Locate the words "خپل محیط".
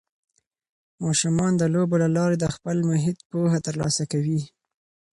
2.55-3.17